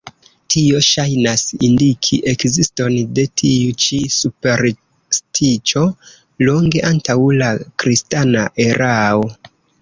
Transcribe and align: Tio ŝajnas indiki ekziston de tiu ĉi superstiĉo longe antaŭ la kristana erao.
Tio 0.51 0.77
ŝajnas 0.85 1.41
indiki 1.67 2.17
ekziston 2.31 2.95
de 3.19 3.25
tiu 3.41 3.75
ĉi 3.83 3.99
superstiĉo 4.15 5.83
longe 6.49 6.83
antaŭ 6.91 7.19
la 7.43 7.51
kristana 7.85 8.49
erao. 8.67 9.31